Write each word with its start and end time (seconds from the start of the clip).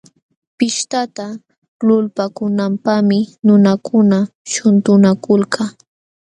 Pishtata 0.57 1.25
lulpaakunanpaqmi 1.85 3.19
nunakuna 3.45 4.17
shuntunakulka. 4.51 5.61